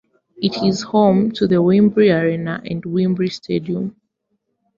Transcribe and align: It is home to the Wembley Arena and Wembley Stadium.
It 0.37 0.63
is 0.63 0.81
home 0.81 1.29
to 1.33 1.45
the 1.45 1.61
Wembley 1.61 2.09
Arena 2.09 2.59
and 2.65 2.83
Wembley 2.83 3.29
Stadium. 3.29 3.95